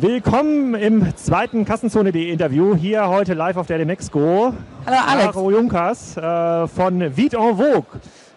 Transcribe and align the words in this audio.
Willkommen 0.00 0.74
im 0.76 1.14
zweiten 1.14 1.66
Kassenzone.de 1.66 2.30
Interview 2.32 2.74
hier 2.74 3.06
heute 3.06 3.34
live 3.34 3.58
auf 3.58 3.66
der 3.66 3.76
Demexco. 3.76 4.54
Hallo 4.86 4.96
Alex. 5.06 5.34
Caro 5.34 5.50
Junkers 5.50 6.16
äh, 6.16 6.66
von 6.68 7.14
Vite 7.18 7.36
en 7.36 7.54
Vogue. 7.58 7.84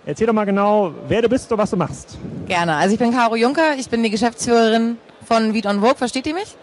Erzähl 0.05 0.27
doch 0.27 0.33
mal 0.33 0.43
genau, 0.43 0.93
wer 1.07 1.21
du 1.21 1.29
bist 1.29 1.49
und 1.53 1.57
was 1.57 1.69
du 1.69 1.77
machst. 1.77 2.17
Gerne. 2.47 2.75
Also 2.75 2.95
ich 2.95 2.99
bin 2.99 3.13
Caro 3.13 3.37
Juncker, 3.37 3.75
ich 3.77 3.89
bin 3.89 4.03
die 4.03 4.09
Geschäftsführerin 4.09 4.97
von 5.25 5.53
Vite 5.53 5.69
en 5.69 5.79
Vogue. 5.79 5.95
Versteht 5.95 6.27
ihr 6.27 6.33
mich? 6.33 6.57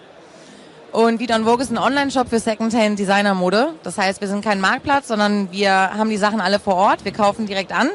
Und 0.93 1.19
Vite 1.19 1.33
en 1.33 1.45
Vogue 1.45 1.63
ist 1.63 1.71
ein 1.71 1.79
Online-Shop 1.79 2.29
für 2.29 2.39
Secondhand 2.39 2.99
Designer-Mode. 2.99 3.69
Das 3.83 3.97
heißt, 3.97 4.21
wir 4.21 4.29
sind 4.29 4.45
kein 4.45 4.61
Marktplatz, 4.61 5.09
sondern 5.09 5.51
wir 5.51 5.73
haben 5.73 6.11
die 6.11 6.19
Sachen 6.19 6.43
alle 6.43 6.59
vor 6.59 6.75
Ort. 6.75 7.07
Wir 7.07 7.13
kaufen 7.13 7.47
direkt 7.47 7.73
an 7.73 7.89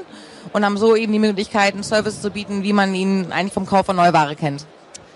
und 0.53 0.65
haben 0.65 0.77
so 0.77 0.95
eben 0.95 1.13
die 1.13 1.19
Möglichkeit, 1.19 1.75
einen 1.75 1.83
Service 1.83 2.23
zu 2.23 2.31
bieten, 2.31 2.63
wie 2.63 2.73
man 2.73 2.95
ihn 2.95 3.31
eigentlich 3.31 3.53
vom 3.53 3.67
Kauf 3.67 3.85
von 3.85 3.95
Neuware 3.95 4.35
kennt. 4.35 4.65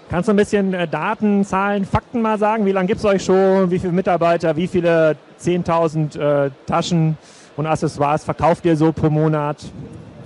Kannst 0.10 0.28
du 0.28 0.34
ein 0.34 0.38
bisschen 0.38 0.74
äh, 0.74 0.88
Daten, 0.88 1.46
Zahlen, 1.46 1.86
Fakten 1.86 2.24
mal 2.24 2.40
sagen? 2.40 2.66
Wie 2.66 2.72
lange 2.72 2.88
gibt 2.88 2.98
es 2.98 3.06
euch 3.06 3.24
schon? 3.24 3.70
Wie 3.70 3.78
viele 3.78 3.94
Mitarbeiter? 3.94 4.56
Wie 4.56 4.68
viele 4.68 5.16
10.000 5.40 6.20
äh, 6.48 6.52
Taschen 6.66 7.16
und 7.56 7.68
Accessoires 7.68 8.24
verkauft 8.24 8.66
ihr 8.66 8.76
so 8.76 8.92
pro 8.92 9.12
Monat? 9.12 9.58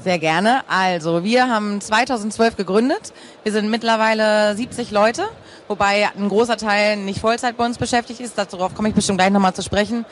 Sehr 0.01 0.19
gerne. 0.19 0.61
Also, 0.69 1.25
wir 1.25 1.49
haben 1.49 1.81
2012 1.81 2.55
gegründet. 2.55 3.11
Wir 3.43 3.51
sind 3.51 3.69
mittlerweile 3.69 4.55
70 4.55 4.91
Leute, 4.91 5.23
wobei 5.67 6.09
ein 6.17 6.29
großer 6.29 6.55
Teil 6.55 6.95
nicht 6.95 7.19
Vollzeit 7.19 7.57
bei 7.57 7.65
uns 7.65 7.77
beschäftigt 7.77 8.21
ist. 8.21 8.37
Darauf 8.37 8.75
komme 8.75 8.87
ich 8.87 8.95
bestimmt 8.95 9.17
gleich 9.17 9.31
nochmal 9.31 9.53
zu 9.53 9.63
sprechen. 9.63 10.05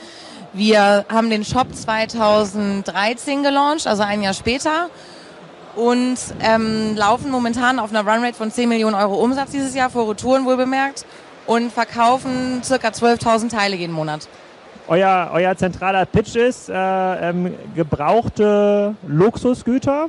Wir 0.51 1.05
haben 1.07 1.29
den 1.29 1.45
Shop 1.45 1.73
2013 1.73 3.41
gelauncht, 3.41 3.87
also 3.87 4.03
ein 4.03 4.21
Jahr 4.21 4.33
später 4.33 4.89
und 5.75 6.17
ähm, 6.41 6.95
laufen 6.95 7.31
momentan 7.31 7.79
auf 7.79 7.89
einer 7.89 8.01
Runrate 8.01 8.35
von 8.35 8.51
10 8.51 8.69
Millionen 8.69 8.95
Euro 8.95 9.15
Umsatz 9.15 9.51
dieses 9.51 9.75
Jahr, 9.75 9.89
vor 9.89 10.09
Retouren 10.09 10.45
wohl 10.45 10.57
bemerkt, 10.57 11.05
und 11.47 11.71
verkaufen 11.71 12.61
circa 12.63 12.89
12.000 12.89 13.49
Teile 13.49 13.75
jeden 13.75 13.93
Monat. 13.93 14.27
Euer, 14.87 15.31
euer 15.33 15.55
zentraler 15.55 16.05
Pitch 16.05 16.35
ist 16.35 16.69
äh, 16.69 16.73
ähm, 17.29 17.53
gebrauchte 17.75 18.95
Luxusgüter 19.07 20.07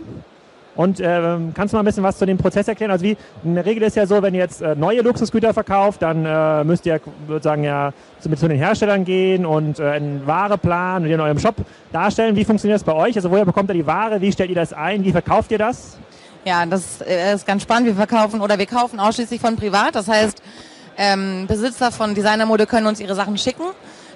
und 0.75 1.01
äh, 1.01 1.39
kannst 1.55 1.73
du 1.73 1.77
mal 1.77 1.83
ein 1.83 1.84
bisschen 1.84 2.03
was 2.03 2.19
zu 2.19 2.25
dem 2.25 2.39
Prozess 2.39 2.67
erklären? 2.67 2.91
Also 2.91 3.05
wie 3.05 3.17
in 3.45 3.55
der 3.55 3.67
Regel 3.67 3.83
ist 3.83 3.97
ja 3.97 4.06
so, 4.06 4.23
wenn 4.23 4.34
ihr 4.34 4.41
jetzt 4.41 4.62
äh, 4.62 4.75
neue 4.75 5.03
Luxusgüter 5.03 5.53
verkauft, 5.53 6.01
dann 6.01 6.25
äh, 6.25 6.65
müsst 6.65 6.87
ihr 6.87 7.01
sozusagen 7.28 7.65
ja 7.65 7.92
zu, 8.20 8.31
zu, 8.34 8.48
den 8.48 8.56
Herstellern 8.56 9.05
gehen 9.05 9.45
und 9.45 9.78
äh, 9.78 9.91
einen 9.91 10.27
Wareplan 10.27 11.05
und 11.05 11.11
in 11.11 11.20
eurem 11.20 11.39
Shop 11.39 11.56
darstellen. 11.93 12.37
Wie 12.37 12.45
funktioniert 12.45 12.81
das 12.81 12.84
bei 12.84 12.95
euch? 12.95 13.17
Also 13.17 13.31
woher 13.31 13.45
bekommt 13.45 13.70
ihr 13.70 13.75
die 13.75 13.87
Ware? 13.87 14.20
Wie 14.20 14.33
stellt 14.33 14.48
ihr 14.48 14.56
das 14.56 14.73
ein? 14.73 15.05
Wie 15.05 15.12
verkauft 15.12 15.50
ihr 15.50 15.59
das? 15.59 15.98
Ja, 16.45 16.65
das 16.65 17.03
äh, 17.03 17.34
ist 17.34 17.47
ganz 17.47 17.62
spannend. 17.62 17.89
Wir 17.89 17.95
verkaufen 17.95 18.41
oder 18.41 18.59
wir 18.59 18.67
kaufen 18.67 18.98
ausschließlich 18.98 19.41
von 19.41 19.56
privat. 19.56 19.95
Das 19.95 20.09
heißt, 20.09 20.43
ähm, 20.97 21.47
Besitzer 21.47 21.93
von 21.93 22.15
Designermode 22.15 22.67
können 22.67 22.87
uns 22.87 22.98
ihre 23.00 23.15
Sachen 23.15 23.37
schicken 23.37 23.65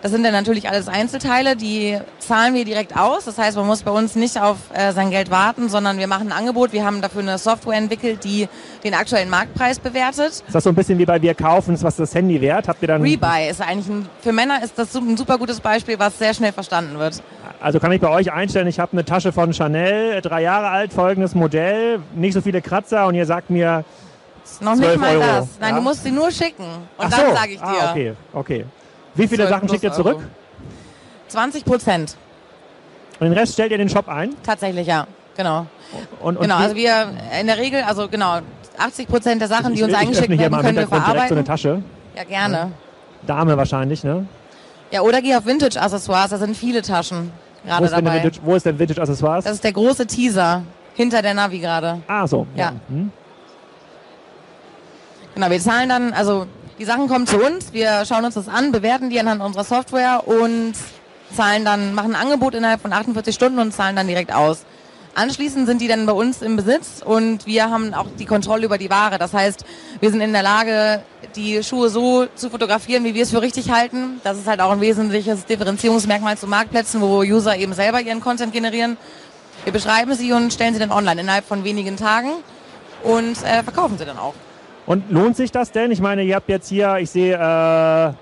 das 0.03 0.13
sind 0.13 0.23
dann 0.25 0.33
natürlich 0.33 0.69
alles 0.69 0.89
Einzelteile, 0.89 1.57
die 1.57 1.99
zahlen 2.19 2.55
wir 2.55 2.65
direkt 2.65 2.97
aus. 2.97 3.25
Das 3.25 3.39
heißt, 3.39 3.57
man 3.57 3.67
muss 3.67 3.83
bei 3.83 3.91
uns 3.91 4.15
nicht 4.15 4.41
auf 4.41 4.57
äh, 4.75 4.93
sein 4.93 5.11
Geld 5.11 5.31
warten, 5.31 5.69
sondern 5.69 5.99
wir 5.99 6.07
machen 6.07 6.29
ein 6.29 6.39
Angebot. 6.39 6.73
Wir 6.73 6.85
haben 6.85 7.01
dafür 7.01 7.23
eine 7.23 7.39
Software 7.39 7.77
entwickelt, 7.77 8.25
die 8.25 8.49
den 8.85 8.95
aktuellen 8.95 9.31
Marktpreis 9.31 9.79
bewertet. 9.79 10.29
Ist 10.29 10.45
das 10.53 10.65
so 10.65 10.71
ein 10.71 10.75
bisschen 10.75 10.99
wie 10.99 11.07
bei 11.07 11.21
Wir 11.21 11.35
kaufen, 11.35 11.77
was 11.83 11.97
das 11.97 12.15
Handy 12.15 12.41
wert? 12.41 12.69
Habt 12.69 12.83
ihr 12.83 12.89
dann 12.89 13.03
Rebuy 13.03 13.49
ist 13.49 13.61
eigentlich 13.61 13.89
ein, 13.89 14.09
für 14.21 14.33
Männer 14.33 14.63
ist 14.63 14.79
das 14.79 14.95
ein 14.95 15.17
super 15.17 15.39
gutes 15.39 15.61
Beispiel, 15.61 15.99
was 15.99 16.19
sehr 16.19 16.35
schnell 16.35 16.53
verstanden 16.53 16.99
wird. 16.99 17.23
Also 17.61 17.81
kann 17.81 17.91
ich 17.93 18.01
bei 18.01 18.11
euch 18.11 18.33
einstellen, 18.33 18.67
ich 18.67 18.79
habe 18.79 18.93
eine 18.93 19.05
Tasche 19.05 19.33
von 19.33 19.53
Chanel, 19.53 20.21
drei 20.21 20.43
Jahre 20.43 20.69
alt, 20.69 20.93
folgendes 20.93 21.35
Modell, 21.35 22.01
nicht 22.15 22.35
so 22.35 22.41
viele 22.41 22.61
Kratzer 22.61 23.07
und 23.07 23.15
ihr 23.15 23.27
sagt 23.27 23.51
mir 23.51 23.85
noch 24.61 24.77
nicht 24.77 24.97
mal 24.99 25.17
Euro. 25.17 25.27
das. 25.27 25.49
Nein, 25.61 25.71
ja? 25.71 25.77
du 25.77 25.83
musst 25.83 26.05
sie 26.05 26.11
nur 26.11 26.31
schicken 26.31 26.65
und 26.65 27.07
Ach 27.07 27.11
dann 27.11 27.29
so. 27.29 27.35
sage 27.35 27.53
ich 27.53 27.59
dir. 27.59 27.67
Ah, 27.67 27.91
okay, 27.91 28.13
okay. 28.33 28.65
Wie 29.17 29.29
viele 29.29 29.49
Sachen 29.49 29.69
schickt 29.69 29.83
ihr 29.83 29.93
zurück? 29.93 30.21
20 31.29 31.65
Prozent. 31.65 32.17
Und 33.19 33.29
den 33.29 33.33
Rest 33.33 33.55
stellt 33.55 33.71
ihr 33.71 33.77
in 33.77 33.87
den 33.87 33.89
Shop 33.89 34.09
ein? 34.09 34.35
Tatsächlich, 34.43 34.87
ja. 34.87 35.07
Genau. 35.37 35.67
Und, 36.21 36.37
und 36.37 36.43
genau, 36.43 36.57
also 36.57 36.75
wir 36.75 37.11
in 37.39 37.47
der 37.47 37.59
Regel, 37.59 37.83
also 37.83 38.09
genau, 38.09 38.39
80 38.79 39.09
Prozent 39.09 39.41
der 39.41 39.49
Sachen, 39.49 39.73
ich, 39.73 39.79
die 39.79 39.85
uns 39.85 39.95
eingeschickt 39.95 40.31
werden, 40.31 40.61
können 40.61 40.77
wir 40.77 40.89
verarbeiten. 40.89 41.29
so 41.29 41.35
eine 41.35 41.45
Tasche. 41.45 41.83
Ja, 42.15 42.25
gerne. 42.25 42.57
Ja. 42.57 42.71
Dame 43.27 43.57
wahrscheinlich, 43.57 44.05
ne? 44.05 44.27
Ja, 44.91 45.03
oder 45.03 45.21
geh 45.21 45.35
auf 45.35 45.45
Vintage-Accessoires, 45.45 46.31
da 46.31 46.39
sind 46.39 46.57
viele 46.57 46.81
Taschen 46.81 47.33
gerade 47.67 47.87
wo 47.87 47.91
dabei. 47.91 48.23
Vintage, 48.23 48.41
wo 48.43 48.55
ist 48.55 48.65
denn 48.65 48.79
Vintage-Accessoires? 48.79 49.45
Das 49.45 49.55
ist 49.55 49.65
der 49.65 49.73
große 49.73 50.07
Teaser 50.07 50.63
hinter 50.95 51.23
der 51.23 51.35
Navi 51.35 51.59
gerade. 51.59 52.01
Ah, 52.07 52.27
so. 52.27 52.47
Ja. 52.55 52.67
ja. 52.67 52.73
Hm. 52.89 53.13
Genau, 55.35 55.51
wir 55.51 55.61
zahlen 55.61 55.89
dann, 55.89 56.13
also 56.15 56.47
die 56.79 56.85
Sachen 56.85 57.09
kommen 57.09 57.27
zu 57.27 57.39
uns, 57.39 57.73
wir 57.73 58.05
schauen 58.05 58.25
uns 58.25 58.35
das 58.35 58.49
an, 58.49 58.73
bewerten 58.73 59.09
die 59.09 59.19
anhand 59.19 59.41
unserer 59.43 59.65
Software 59.65 60.25
und 60.27 60.75
zahlen 61.35 61.65
dann, 61.65 61.95
machen 61.95 62.15
ein 62.15 62.23
Angebot 62.23 62.55
innerhalb 62.55 62.81
von 62.81 62.93
48 62.93 63.35
Stunden 63.35 63.59
und 63.59 63.73
zahlen 63.73 63.97
dann 63.97 64.07
direkt 64.07 64.33
aus. 64.33 64.65
Anschließend 65.15 65.67
sind 65.67 65.81
die 65.81 65.89
dann 65.89 66.05
bei 66.05 66.13
uns 66.13 66.43
im 66.43 66.57
Besitz 66.57 67.03
und 67.03 67.47
wir 67.47 67.71
haben 67.71 67.95
auch 67.95 68.07
die 68.19 68.27
Kontrolle 68.27 68.67
über 68.67 68.77
die 68.77 68.91
Ware. 68.91 69.17
Das 69.17 69.33
heißt, 69.33 69.65
wir 70.01 70.11
sind 70.11 70.21
in 70.21 70.35
der 70.35 70.43
Lage, 70.43 71.03
die 71.35 71.63
Schuhe 71.65 71.89
so 71.89 72.27
zu 72.35 72.51
fotografieren, 72.51 73.03
wie 73.05 73.15
wir 73.15 73.23
es 73.23 73.31
für 73.31 73.41
richtig 73.41 73.71
halten. 73.71 74.21
Das 74.25 74.37
ist 74.37 74.47
halt 74.47 74.61
auch 74.61 74.71
ein 74.71 74.83
wesentliches 74.83 75.47
Differenzierungsmerkmal 75.47 76.37
zu 76.37 76.47
Marktplätzen, 76.47 77.01
wo 77.01 77.21
User 77.21 77.57
eben 77.57 77.73
selber 77.73 78.03
ihren 78.03 78.21
Content 78.21 78.53
generieren. 78.53 78.99
Wir 79.65 79.73
beschreiben 79.73 80.13
sie 80.15 80.33
und 80.33 80.53
stellen 80.53 80.75
sie 80.75 80.81
dann 80.81 80.93
online 80.93 81.23
innerhalb 81.23 81.47
von 81.47 81.65
wenigen 81.65 81.97
Tagen 81.97 82.33
und 83.03 83.43
äh, 83.43 83.63
verkaufen 83.63 83.97
sie 83.97 84.05
dann 84.05 84.19
auch. 84.19 84.35
Und 84.87 85.11
lohnt 85.11 85.37
sich 85.37 85.51
das 85.51 85.73
denn? 85.73 85.91
Ich 85.91 86.01
meine, 86.01 86.23
ihr 86.23 86.37
habt 86.37 86.49
jetzt 86.49 86.69
hier, 86.69 86.97
ich 86.99 87.11
sehe, 87.11 87.35
äh, 87.35 88.13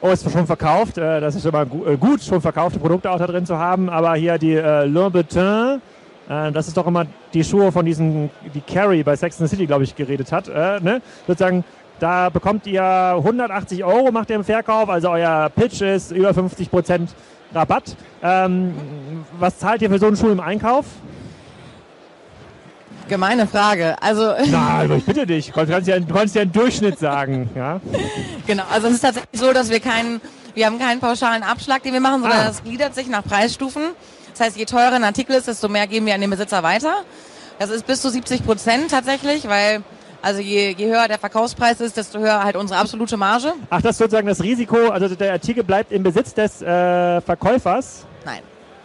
oh, 0.00 0.10
ist 0.10 0.30
schon 0.30 0.46
verkauft. 0.46 0.96
Äh, 0.96 1.20
das 1.20 1.34
ist 1.34 1.44
immer 1.44 1.66
gu 1.66 1.84
äh, 1.84 1.96
gut, 1.96 2.22
schon 2.22 2.40
verkaufte 2.40 2.78
Produkte 2.78 3.10
auch 3.10 3.18
da 3.18 3.26
drin 3.26 3.44
zu 3.44 3.58
haben. 3.58 3.90
Aber 3.90 4.14
hier 4.14 4.38
die 4.38 4.54
äh, 4.54 4.86
Louboutin, 4.86 5.82
äh, 6.28 6.52
das 6.52 6.68
ist 6.68 6.76
doch 6.78 6.86
immer 6.86 7.04
die 7.34 7.44
Schuhe 7.44 7.70
von 7.70 7.84
diesen, 7.84 8.30
die 8.54 8.62
Carrie 8.62 9.02
bei 9.02 9.14
Sex 9.14 9.38
and 9.38 9.50
the 9.50 9.56
City, 9.56 9.66
glaube 9.66 9.84
ich, 9.84 9.94
geredet 9.94 10.32
hat. 10.32 10.48
Äh, 10.48 10.80
ne? 10.80 11.02
Sozusagen, 11.26 11.64
da 12.00 12.30
bekommt 12.30 12.66
ihr 12.66 12.82
180 12.82 13.84
Euro, 13.84 14.10
macht 14.10 14.30
ihr 14.30 14.36
im 14.36 14.44
Verkauf. 14.44 14.88
Also 14.88 15.10
euer 15.10 15.50
Pitch 15.54 15.82
ist 15.82 16.12
über 16.12 16.32
50 16.32 16.70
Prozent 16.70 17.14
Rabatt. 17.54 17.94
Ähm, 18.22 18.74
was 19.38 19.58
zahlt 19.58 19.82
ihr 19.82 19.90
für 19.90 19.98
so 19.98 20.06
einen 20.06 20.16
Schuh 20.16 20.30
im 20.30 20.40
Einkauf? 20.40 20.86
Gemeine 23.08 23.46
Frage. 23.46 23.96
Also 24.00 24.32
Na, 24.46 24.78
also 24.78 24.94
ich 24.94 25.04
bitte 25.04 25.26
dich. 25.26 25.52
Du 25.52 25.52
kannst 25.52 25.88
ja, 25.88 25.98
du 25.98 26.14
kannst 26.14 26.34
ja 26.34 26.42
einen 26.42 26.52
Durchschnitt 26.52 26.98
sagen. 26.98 27.50
Ja? 27.54 27.80
Genau. 28.46 28.64
Also 28.70 28.88
es 28.88 28.94
ist 28.94 29.00
tatsächlich 29.00 29.40
so, 29.40 29.52
dass 29.52 29.70
wir 29.70 29.80
keinen, 29.80 30.20
wir 30.54 30.66
haben 30.66 30.78
keinen 30.78 31.00
pauschalen 31.00 31.42
Abschlag, 31.42 31.82
den 31.82 31.92
wir 31.92 32.00
machen, 32.00 32.22
sondern 32.22 32.40
ah. 32.40 32.44
das 32.46 32.64
gliedert 32.64 32.94
sich 32.94 33.08
nach 33.08 33.24
Preisstufen. 33.24 33.82
Das 34.32 34.40
heißt, 34.40 34.56
je 34.56 34.64
teurer 34.64 34.92
ein 34.92 35.04
Artikel 35.04 35.36
ist, 35.36 35.46
desto 35.46 35.68
mehr 35.68 35.86
geben 35.86 36.06
wir 36.06 36.14
an 36.14 36.20
den 36.20 36.30
Besitzer 36.30 36.62
weiter. 36.62 36.94
Das 37.58 37.70
ist 37.70 37.86
bis 37.86 38.00
zu 38.00 38.10
70 38.10 38.44
Prozent 38.44 38.90
tatsächlich, 38.90 39.48
weil 39.48 39.82
also 40.24 40.40
je, 40.40 40.74
je 40.76 40.86
höher 40.86 41.06
der 41.06 41.18
Verkaufspreis 41.18 41.80
ist, 41.80 41.96
desto 41.96 42.18
höher 42.18 42.42
halt 42.42 42.56
unsere 42.56 42.80
absolute 42.80 43.16
Marge. 43.16 43.52
Ach, 43.68 43.82
das 43.82 43.92
ist 43.92 43.98
sozusagen 43.98 44.26
das 44.26 44.42
Risiko, 44.42 44.88
also 44.88 45.14
der 45.14 45.32
Artikel 45.32 45.62
bleibt 45.62 45.92
im 45.92 46.02
Besitz 46.02 46.32
des 46.32 46.62
äh, 46.62 47.20
Verkäufers? 47.20 48.06
Nein. 48.24 48.40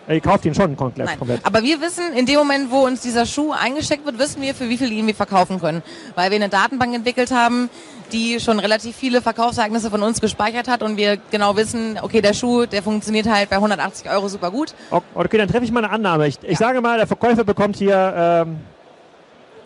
Ihr 0.09 0.21
kauft 0.21 0.43
ihn 0.45 0.55
schon 0.55 0.75
komplett, 0.75 1.19
komplett. 1.19 1.45
Aber 1.45 1.61
wir 1.61 1.81
wissen, 1.81 2.13
in 2.15 2.25
dem 2.25 2.37
Moment, 2.37 2.71
wo 2.71 2.79
uns 2.79 3.01
dieser 3.01 3.27
Schuh 3.27 3.51
eingesteckt 3.51 4.05
wird, 4.05 4.17
wissen 4.17 4.41
wir, 4.41 4.55
für 4.55 4.67
wie 4.67 4.77
viel 4.77 4.91
ihn 4.91 5.05
wir 5.05 5.13
verkaufen 5.13 5.59
können. 5.59 5.83
Weil 6.15 6.31
wir 6.31 6.35
eine 6.37 6.49
Datenbank 6.49 6.95
entwickelt 6.95 7.29
haben, 7.31 7.69
die 8.11 8.39
schon 8.39 8.57
relativ 8.57 8.95
viele 8.95 9.21
Verkaufsereignisse 9.21 9.91
von 9.91 10.01
uns 10.01 10.19
gespeichert 10.19 10.67
hat 10.67 10.81
und 10.81 10.97
wir 10.97 11.17
genau 11.29 11.55
wissen, 11.55 11.99
okay, 12.01 12.21
der 12.21 12.33
Schuh, 12.33 12.65
der 12.65 12.81
funktioniert 12.81 13.29
halt 13.29 13.51
bei 13.51 13.57
180 13.57 14.09
Euro 14.09 14.27
super 14.27 14.49
gut. 14.49 14.73
Okay, 15.13 15.37
dann 15.37 15.47
treffe 15.47 15.65
ich 15.65 15.71
mal 15.71 15.83
eine 15.83 15.93
Annahme. 15.93 16.27
Ich, 16.27 16.39
ich 16.41 16.57
sage 16.57 16.81
mal, 16.81 16.97
der 16.97 17.05
Verkäufer 17.05 17.43
bekommt 17.43 17.75
hier, 17.75 17.93
ähm, 17.95 18.57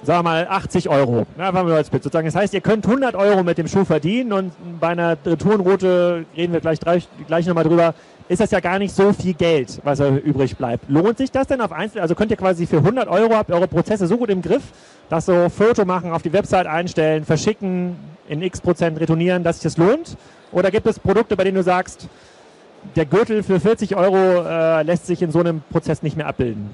sagen 0.03 0.19
wir 0.19 0.23
mal, 0.23 0.47
80 0.50 0.89
Euro. 0.89 1.25
Ja, 1.38 1.53
wir 1.53 1.73
als 1.73 1.89
Bild 1.89 2.03
sozusagen. 2.03 2.27
Das 2.27 2.35
heißt, 2.35 2.53
ihr 2.53 2.59
könnt 2.59 2.85
100 2.85 3.15
Euro 3.15 3.44
mit 3.44 3.57
dem 3.57 3.69
Schuh 3.69 3.85
verdienen 3.85 4.33
und 4.33 4.51
bei 4.81 4.89
einer 4.89 5.15
Retourenroute 5.25 6.25
reden 6.35 6.51
wir 6.51 6.59
gleich, 6.59 6.79
gleich 7.27 7.47
nochmal 7.47 7.63
drüber, 7.63 7.94
ist 8.29 8.39
das 8.39 8.51
ja 8.51 8.59
gar 8.59 8.79
nicht 8.79 8.95
so 8.95 9.13
viel 9.13 9.33
Geld, 9.33 9.79
was 9.83 9.99
übrig 9.99 10.57
bleibt. 10.57 10.89
Lohnt 10.89 11.17
sich 11.17 11.31
das 11.31 11.47
denn 11.47 11.61
auf 11.61 11.71
Einzel? 11.71 12.01
Also 12.01 12.15
könnt 12.15 12.31
ihr 12.31 12.37
quasi 12.37 12.65
für 12.65 12.77
100 12.77 13.07
Euro 13.07 13.35
habt 13.35 13.51
eure 13.51 13.67
Prozesse 13.67 14.07
so 14.07 14.17
gut 14.17 14.29
im 14.29 14.41
Griff, 14.41 14.63
dass 15.09 15.25
so 15.25 15.49
Foto 15.49 15.85
machen, 15.85 16.11
auf 16.11 16.21
die 16.21 16.33
Website 16.33 16.67
einstellen, 16.67 17.25
verschicken, 17.25 17.95
in 18.27 18.41
x 18.41 18.61
Prozent 18.61 18.99
retournieren, 18.99 19.43
dass 19.43 19.57
sich 19.57 19.63
das 19.63 19.77
lohnt? 19.77 20.17
Oder 20.51 20.71
gibt 20.71 20.87
es 20.87 20.99
Produkte, 20.99 21.35
bei 21.35 21.43
denen 21.43 21.57
du 21.57 21.63
sagst, 21.63 22.07
der 22.95 23.05
Gürtel 23.05 23.43
für 23.43 23.59
40 23.59 23.95
Euro 23.95 24.43
äh, 24.43 24.83
lässt 24.83 25.07
sich 25.07 25.21
in 25.21 25.31
so 25.31 25.39
einem 25.39 25.61
Prozess 25.69 26.03
nicht 26.03 26.15
mehr 26.15 26.27
abbilden? 26.27 26.69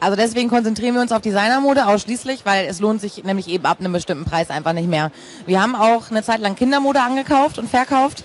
Also 0.00 0.16
deswegen 0.16 0.48
konzentrieren 0.48 0.94
wir 0.94 1.02
uns 1.02 1.12
auf 1.12 1.20
Designermode 1.20 1.86
ausschließlich, 1.86 2.46
weil 2.46 2.66
es 2.66 2.80
lohnt 2.80 3.02
sich 3.02 3.22
nämlich 3.22 3.48
eben 3.48 3.66
ab 3.66 3.80
einem 3.80 3.92
bestimmten 3.92 4.24
Preis 4.24 4.48
einfach 4.48 4.72
nicht 4.72 4.88
mehr. 4.88 5.12
Wir 5.46 5.62
haben 5.62 5.74
auch 5.74 6.10
eine 6.10 6.22
Zeit 6.22 6.40
lang 6.40 6.56
Kindermode 6.56 7.00
angekauft 7.00 7.58
und 7.58 7.68
verkauft 7.68 8.24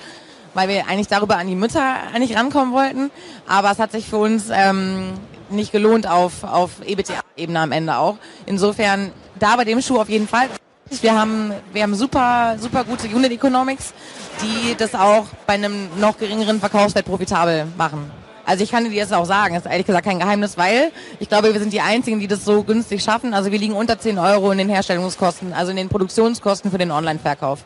weil 0.55 0.67
wir 0.69 0.87
eigentlich 0.87 1.07
darüber 1.07 1.37
an 1.37 1.47
die 1.47 1.55
Mütter 1.55 1.95
eigentlich 2.13 2.35
rankommen 2.35 2.73
wollten. 2.73 3.11
Aber 3.47 3.69
es 3.69 3.77
hat 3.77 3.91
sich 3.91 4.07
für 4.07 4.17
uns 4.17 4.45
ähm, 4.51 5.13
nicht 5.49 5.71
gelohnt 5.71 6.07
auf, 6.07 6.43
auf 6.43 6.71
EBTA-Ebene 6.83 7.59
am 7.59 7.71
Ende 7.71 7.97
auch. 7.97 8.17
Insofern 8.47 9.11
da 9.37 9.55
bei 9.57 9.65
dem 9.65 9.81
Schuh 9.81 9.99
auf 9.99 10.09
jeden 10.09 10.27
Fall. 10.27 10.47
Wir 11.01 11.19
haben, 11.19 11.51
wir 11.73 11.83
haben 11.83 11.95
super, 11.95 12.55
super 12.59 12.83
gute 12.83 13.07
Unit 13.07 13.31
Economics, 13.31 13.93
die 14.41 14.75
das 14.75 14.95
auch 14.95 15.25
bei 15.45 15.53
einem 15.53 15.89
noch 15.99 16.17
geringeren 16.17 16.59
Verkaufswert 16.59 17.05
profitabel 17.05 17.67
machen. 17.77 18.11
Also 18.45 18.63
ich 18.63 18.69
kann 18.69 18.87
dir 18.87 19.01
das 19.01 19.11
auch 19.11 19.25
sagen, 19.25 19.55
das 19.55 19.65
ist 19.65 19.71
ehrlich 19.71 19.87
gesagt 19.87 20.05
kein 20.05 20.19
Geheimnis, 20.19 20.57
weil 20.57 20.91
ich 21.19 21.27
glaube, 21.27 21.51
wir 21.51 21.59
sind 21.59 21.73
die 21.73 21.81
Einzigen, 21.81 22.19
die 22.19 22.27
das 22.27 22.45
so 22.45 22.63
günstig 22.63 23.03
schaffen. 23.03 23.33
Also 23.33 23.51
wir 23.51 23.57
liegen 23.57 23.73
unter 23.73 23.97
10 23.97 24.19
Euro 24.19 24.51
in 24.51 24.59
den 24.59 24.69
Herstellungskosten, 24.69 25.51
also 25.51 25.71
in 25.71 25.77
den 25.77 25.89
Produktionskosten 25.89 26.69
für 26.69 26.77
den 26.77 26.91
Online-Verkauf. 26.91 27.65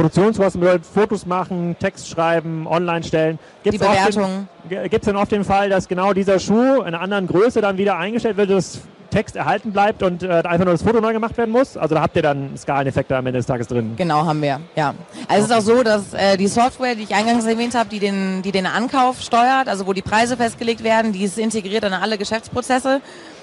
Produktionskosten 0.00 0.62
bedeutet 0.62 0.86
Fotos 0.86 1.26
machen, 1.26 1.76
Text 1.78 2.08
schreiben, 2.08 2.66
online 2.66 3.02
stellen. 3.02 3.38
Gibt's 3.62 3.80
die 3.80 3.86
Bewertung. 3.86 4.48
Gibt 4.70 4.94
es 4.94 5.00
denn 5.02 5.16
oft 5.16 5.30
den 5.30 5.44
Fall, 5.44 5.68
dass 5.68 5.88
genau 5.88 6.14
dieser 6.14 6.38
Schuh 6.38 6.80
in 6.80 6.86
einer 6.86 7.02
anderen 7.02 7.26
Größe 7.26 7.60
dann 7.60 7.76
wieder 7.76 7.98
eingestellt 7.98 8.38
wird, 8.38 8.48
dass 8.48 8.80
Text 9.10 9.36
erhalten 9.36 9.72
bleibt 9.72 10.02
und 10.02 10.22
äh, 10.22 10.28
einfach 10.28 10.64
nur 10.64 10.72
das 10.72 10.82
Foto 10.82 11.02
neu 11.02 11.12
gemacht 11.12 11.36
werden 11.36 11.50
muss? 11.50 11.76
Also 11.76 11.96
da 11.96 12.00
habt 12.00 12.16
ihr 12.16 12.22
dann 12.22 12.56
Skaleneffekte 12.56 13.14
am 13.14 13.26
Ende 13.26 13.40
des 13.40 13.46
Tages 13.46 13.66
drin. 13.66 13.92
Genau, 13.96 14.24
haben 14.24 14.40
wir, 14.40 14.60
ja. 14.74 14.94
Also 15.28 15.44
es 15.44 15.50
ist 15.50 15.56
auch 15.56 15.76
so, 15.76 15.82
dass 15.82 16.14
äh, 16.14 16.38
die 16.38 16.46
Software, 16.46 16.94
die 16.94 17.02
ich 17.02 17.14
eingangs 17.14 17.44
erwähnt 17.44 17.74
habe, 17.74 17.90
die 17.90 17.98
den, 17.98 18.40
die 18.40 18.52
den 18.52 18.64
Ankauf 18.64 19.20
steuert, 19.20 19.68
also 19.68 19.86
wo 19.86 19.92
die 19.92 20.00
Preise 20.00 20.38
festgelegt 20.38 20.82
werden, 20.82 21.12
die 21.12 21.24
ist 21.24 21.36
integriert 21.36 21.84
in 21.84 21.92
alle 21.92 22.16
Geschäftsprozesse. 22.16 23.02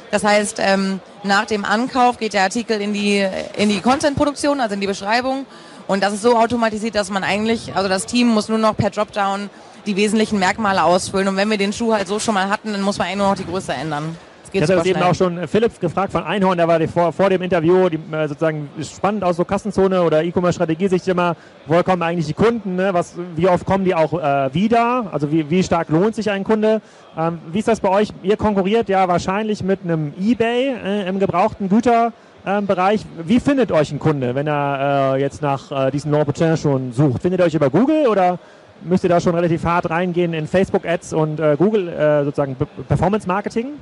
Das 0.10 0.24
heißt, 0.24 0.58
ähm, 0.60 1.02
nach 1.22 1.46
dem 1.46 1.66
Ankauf 1.66 2.18
geht 2.18 2.34
der 2.34 2.42
Artikel 2.42 2.82
in 2.82 2.94
die, 2.94 3.24
in 3.58 3.70
die 3.70 3.80
Content-Produktion, 3.80 4.60
also 4.60 4.74
in 4.74 4.82
die 4.82 4.88
Beschreibung 4.88 5.46
und 5.88 6.04
das 6.04 6.14
ist 6.14 6.22
so 6.22 6.38
automatisiert, 6.38 6.96
dass 6.96 7.10
man 7.10 7.24
eigentlich, 7.24 7.76
also 7.76 7.88
das 7.90 8.06
Team 8.06 8.28
muss 8.28 8.50
nur 8.50 8.58
noch 8.58 8.76
per 8.76 8.90
Dropdown 8.90 9.50
die 9.86 9.96
wesentlichen 9.96 10.38
Merkmale 10.38 10.84
ausfüllen. 10.84 11.28
Und 11.30 11.38
wenn 11.38 11.50
wir 11.50 11.58
den 11.58 11.74
Schuh 11.74 11.94
halt 11.94 12.08
so 12.08 12.20
schon 12.20 12.34
mal 12.34 12.50
hatten, 12.50 12.74
dann 12.74 12.82
muss 12.82 12.98
man 12.98 13.08
eigentlich 13.08 13.18
nur 13.18 13.30
noch 13.30 13.36
die 13.36 13.46
Größe 13.46 13.74
ändern. 13.74 14.16
Ich 14.54 14.62
das 14.62 14.86
eben 14.86 15.02
auch 15.02 15.14
schon 15.14 15.38
äh, 15.38 15.48
Philips 15.48 15.80
gefragt 15.80 16.12
von 16.12 16.24
Einhorn, 16.24 16.58
der 16.58 16.68
war 16.68 16.80
vor, 16.88 17.12
vor 17.12 17.30
dem 17.30 17.42
Interview 17.42 17.90
die, 17.90 17.98
äh, 17.98 18.28
sozusagen 18.28 18.70
spannend 18.82 19.24
aus 19.24 19.36
so 19.36 19.46
Kassenzone 19.46 20.02
oder 20.02 20.24
E-Commerce-Strategie 20.24 20.88
sich 20.88 21.08
immer, 21.08 21.36
woher 21.66 21.84
kommen 21.84 22.02
eigentlich 22.02 22.28
die 22.28 22.34
Kunden, 22.34 22.76
ne? 22.76 22.94
Was, 22.94 23.16
wie 23.36 23.48
oft 23.48 23.66
kommen 23.66 23.84
die 23.84 23.94
auch 23.94 24.14
äh, 24.14 24.54
wieder, 24.54 25.08
also 25.12 25.32
wie, 25.32 25.50
wie 25.50 25.64
stark 25.64 25.90
lohnt 25.90 26.16
sich 26.16 26.32
ein 26.32 26.44
Kunde. 26.44 26.82
Ähm, 27.18 27.40
wie 27.52 27.60
ist 27.60 27.68
das 27.68 27.82
bei 27.82 27.90
euch? 27.90 28.14
Ihr 28.24 28.38
konkurriert 28.38 28.90
ja 28.90 29.08
wahrscheinlich 29.08 29.64
mit 29.64 29.82
einem 29.84 30.14
Ebay 30.20 30.76
äh, 30.82 31.10
im 31.10 31.20
gebrauchten 31.20 31.68
Güter 31.70 32.14
ähm, 32.48 32.66
Bereich. 32.66 33.06
Wie 33.24 33.40
findet 33.40 33.72
euch 33.72 33.92
ein 33.92 34.00
Kunde, 34.00 34.34
wenn 34.34 34.48
er 34.48 35.16
äh, 35.16 35.22
jetzt 35.22 35.42
nach 35.42 35.88
äh, 35.88 35.92
diesem 35.92 36.12
Louboutin 36.12 36.56
schon 36.58 36.94
sucht? 36.94 37.22
Findet 37.22 37.42
ihr 37.42 37.46
euch 37.46 37.54
über 37.54 37.70
Google 37.70 38.08
oder 38.08 38.40
müsst 38.82 39.04
ihr 39.04 39.10
da 39.10 39.20
schon 39.20 39.36
relativ 39.36 39.66
hart 39.66 39.90
reingehen 39.90 40.34
in 40.34 40.48
Facebook-Ads 40.48 41.14
und 41.14 41.40
äh, 41.40 41.56
Google 41.58 41.90
äh, 41.90 42.24
sozusagen 42.24 42.56
Performance-Marketing? 42.88 43.74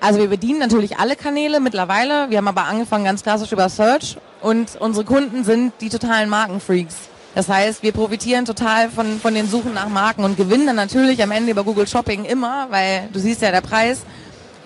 Also 0.00 0.18
wir 0.18 0.28
bedienen 0.28 0.58
natürlich 0.58 0.98
alle 0.98 1.14
Kanäle 1.14 1.60
mittlerweile. 1.60 2.28
Wir 2.28 2.38
haben 2.38 2.48
aber 2.48 2.64
angefangen 2.64 3.04
ganz 3.04 3.22
klassisch 3.22 3.52
über 3.52 3.68
Search 3.68 4.16
und 4.40 4.76
unsere 4.80 5.04
Kunden 5.04 5.44
sind 5.44 5.72
die 5.80 5.88
totalen 5.88 6.28
Markenfreaks. 6.28 6.96
Das 7.36 7.48
heißt, 7.48 7.82
wir 7.82 7.92
profitieren 7.92 8.44
total 8.44 8.90
von, 8.90 9.20
von 9.20 9.32
den 9.34 9.48
Suchen 9.48 9.72
nach 9.72 9.88
Marken 9.88 10.24
und 10.24 10.36
gewinnen 10.36 10.66
dann 10.66 10.76
natürlich 10.76 11.22
am 11.22 11.30
Ende 11.30 11.52
über 11.52 11.62
Google 11.62 11.86
Shopping 11.86 12.24
immer, 12.24 12.66
weil 12.70 13.08
du 13.12 13.20
siehst 13.20 13.40
ja 13.40 13.52
der 13.52 13.60
Preis 13.60 14.02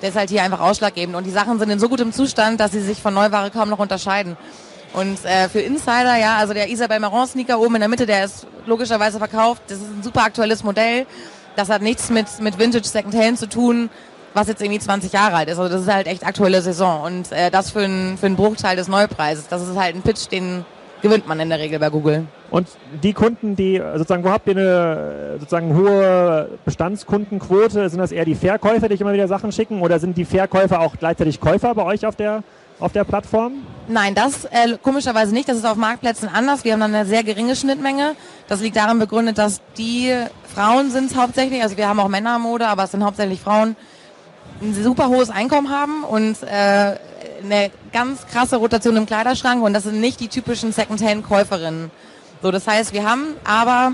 der 0.02 0.10
ist 0.10 0.16
halt 0.16 0.31
hier 0.31 0.43
einfach 0.43 0.60
ausschlaggebend. 0.60 1.16
Und 1.16 1.25
die 1.25 1.31
Sachen 1.31 1.58
sind 1.58 1.70
in 1.70 1.78
so 1.78 1.88
gutem 1.88 2.12
Zustand, 2.12 2.60
dass 2.60 2.72
sie 2.72 2.81
sich 2.81 3.00
von 3.00 3.14
Neuware 3.14 3.50
kaum 3.50 3.69
noch 3.69 3.78
unterscheiden. 3.78 4.37
Und 4.93 5.25
äh, 5.25 5.48
für 5.48 5.60
Insider, 5.60 6.16
ja, 6.16 6.37
also 6.37 6.54
der 6.54 6.70
Isabel 6.70 7.00
Marant 7.00 7.31
Sneaker 7.31 7.60
oben 7.60 7.75
in 7.76 7.81
der 7.81 7.88
Mitte, 7.88 8.06
der 8.06 8.25
ist 8.25 8.46
logischerweise 8.66 9.19
verkauft. 9.19 9.62
Das 9.69 9.78
ist 9.78 9.88
ein 9.88 10.02
super 10.02 10.22
aktuelles 10.22 10.62
Modell. 10.62 11.06
Das 11.56 11.69
hat 11.69 11.82
nichts 11.82 12.10
mit, 12.10 12.26
mit 12.40 12.58
Vintage 12.58 12.87
Secondhand 12.87 13.38
zu 13.38 13.48
tun, 13.48 13.90
was 14.34 14.48
jetzt 14.48 14.62
irgendwie 14.62 14.78
20 14.81 15.12
Jahre 15.12 15.37
alt 15.37 15.48
ist. 15.48 15.58
Also 15.58 15.72
das 15.72 15.82
ist 15.82 15.93
halt 15.93 16.06
echt 16.06 16.26
aktuelle 16.26 16.62
Saison. 16.62 17.02
Und 17.02 17.32
äh, 17.32 17.50
das 17.50 17.70
für, 17.70 17.84
ein, 17.84 18.16
für 18.19 18.26
einen 18.26 18.37
Bruchteil 18.37 18.76
des 18.76 18.88
Neupreises. 18.88 19.49
Das 19.49 19.62
ist 19.62 19.76
halt 19.76 19.96
ein 19.96 20.02
Pitch, 20.02 20.31
den 20.31 20.64
gewinnt 21.08 21.28
man 21.28 21.40
in 21.40 21.48
der 21.48 21.58
Regel 21.58 21.78
bei 21.78 21.90
Google. 21.90 22.26
Und 22.50 22.68
die 23.02 23.12
Kunden, 23.12 23.56
die 23.56 23.82
sozusagen, 23.94 24.24
wo 24.24 24.30
habt 24.30 24.46
ihr 24.46 24.56
eine 24.56 25.36
sozusagen 25.38 25.76
hohe 25.76 26.48
Bestandskundenquote? 26.64 27.88
Sind 27.88 27.98
das 27.98 28.12
eher 28.12 28.24
die 28.24 28.34
Verkäufer, 28.34 28.88
die 28.88 28.94
euch 28.94 29.00
immer 29.00 29.12
wieder 29.12 29.28
Sachen 29.28 29.52
schicken 29.52 29.80
oder 29.82 29.98
sind 29.98 30.16
die 30.16 30.24
Verkäufer 30.24 30.80
auch 30.80 30.96
gleichzeitig 30.98 31.40
Käufer 31.40 31.74
bei 31.74 31.84
euch 31.84 32.06
auf 32.06 32.16
der 32.16 32.42
auf 32.78 32.92
der 32.92 33.04
Plattform? 33.04 33.54
Nein, 33.88 34.14
das 34.14 34.44
äh, 34.46 34.76
komischerweise 34.82 35.32
nicht. 35.32 35.48
Das 35.48 35.56
ist 35.56 35.64
auf 35.64 35.76
Marktplätzen 35.76 36.28
anders. 36.28 36.64
Wir 36.64 36.74
haben 36.74 36.80
dann 36.80 36.94
eine 36.94 37.06
sehr 37.06 37.24
geringe 37.24 37.56
Schnittmenge. 37.56 38.14
Das 38.48 38.60
liegt 38.60 38.76
daran 38.76 38.98
begründet, 38.98 39.38
dass 39.38 39.62
die 39.78 40.12
Frauen 40.54 40.90
sind 40.90 41.10
es 41.10 41.16
hauptsächlich, 41.16 41.62
also 41.62 41.76
wir 41.76 41.88
haben 41.88 42.00
auch 42.00 42.08
Männermode, 42.08 42.66
aber 42.68 42.84
es 42.84 42.90
sind 42.90 43.04
hauptsächlich 43.04 43.40
Frauen, 43.40 43.76
ein 44.60 44.74
super 44.74 45.08
hohes 45.08 45.30
Einkommen 45.30 45.70
haben 45.70 46.02
und 46.04 46.42
äh, 46.42 46.96
eine 47.44 47.70
ganz 47.96 48.26
krasse 48.26 48.56
Rotation 48.56 48.94
im 48.98 49.06
Kleiderschrank 49.06 49.62
und 49.62 49.72
das 49.72 49.84
sind 49.84 50.02
nicht 50.02 50.20
die 50.20 50.28
typischen 50.28 50.70
Secondhand-Käuferinnen. 50.70 51.90
So, 52.43 52.50
das 52.50 52.66
heißt, 52.66 52.93
wir 52.93 53.08
haben 53.08 53.25
aber 53.43 53.93